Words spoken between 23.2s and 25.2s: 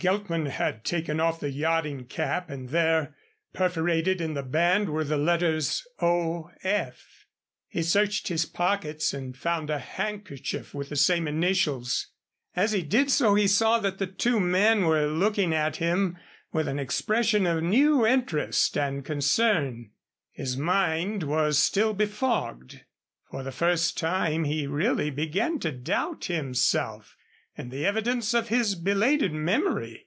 For the first time he really